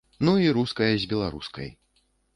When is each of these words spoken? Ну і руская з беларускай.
Ну 0.27 0.31
і 0.45 0.47
руская 0.57 0.89
з 1.03 1.11
беларускай. 1.13 1.69